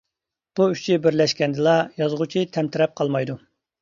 بۇ 0.59 0.65
ئۈچى 0.75 0.95
بىرلەشكەندىلا 1.03 1.75
يازغۇچى 2.03 2.47
تەمتىرەپ 2.57 2.97
قالمايدۇ. 3.03 3.37